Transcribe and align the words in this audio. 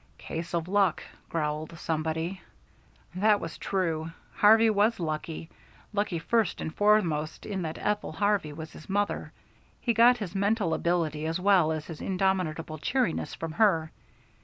"Case 0.17 0.55
of 0.55 0.67
luck," 0.67 1.03
growled 1.29 1.77
somebody. 1.77 2.41
That 3.13 3.39
was 3.39 3.59
true. 3.59 4.09
Harvey 4.37 4.71
was 4.71 4.99
lucky; 4.99 5.51
lucky 5.93 6.17
first 6.17 6.59
and 6.59 6.73
foremost 6.73 7.45
in 7.45 7.61
that 7.61 7.77
Ethel 7.77 8.13
Harvey 8.13 8.51
was 8.51 8.71
his 8.73 8.89
mother. 8.89 9.31
He 9.79 9.93
got 9.93 10.17
his 10.17 10.33
mental 10.33 10.73
agility 10.73 11.27
as 11.27 11.39
well 11.39 11.71
as 11.71 11.85
his 11.85 12.01
indomitable 12.01 12.79
cheeriness 12.79 13.35
from 13.35 13.51
her. 13.51 13.91